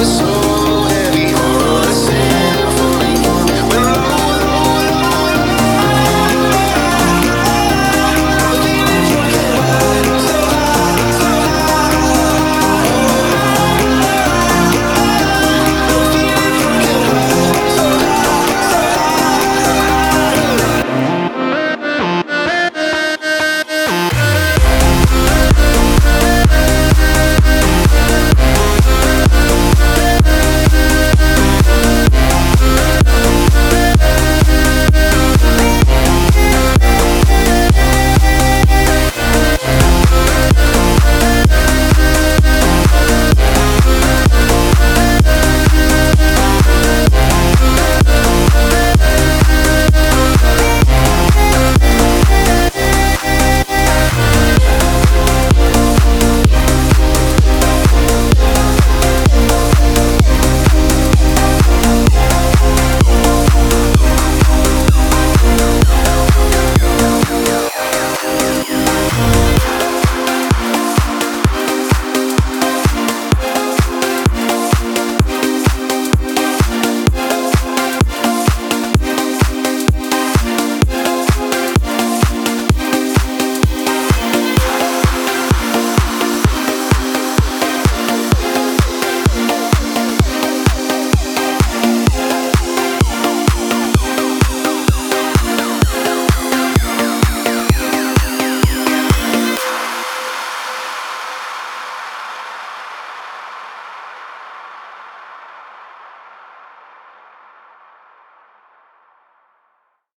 [0.00, 0.29] was